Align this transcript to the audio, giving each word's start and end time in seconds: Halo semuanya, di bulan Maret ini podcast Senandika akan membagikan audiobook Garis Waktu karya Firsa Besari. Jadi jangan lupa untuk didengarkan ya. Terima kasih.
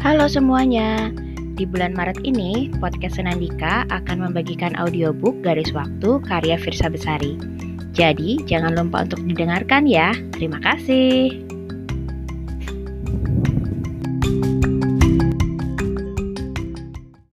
Halo 0.00 0.32
semuanya, 0.32 1.12
di 1.60 1.68
bulan 1.68 1.92
Maret 1.92 2.24
ini 2.24 2.72
podcast 2.80 3.20
Senandika 3.20 3.84
akan 3.92 4.32
membagikan 4.32 4.72
audiobook 4.80 5.44
Garis 5.44 5.76
Waktu 5.76 6.24
karya 6.24 6.56
Firsa 6.56 6.88
Besari. 6.88 7.36
Jadi 7.92 8.40
jangan 8.48 8.80
lupa 8.80 9.04
untuk 9.04 9.20
didengarkan 9.28 9.84
ya. 9.84 10.16
Terima 10.32 10.56
kasih. 10.64 11.44